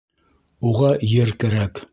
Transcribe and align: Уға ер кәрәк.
Уға 0.71 0.91
ер 1.13 1.37
кәрәк. 1.45 1.89